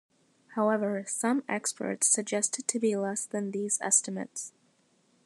[0.55, 4.51] However, some experts suggest it to be less than these estimates.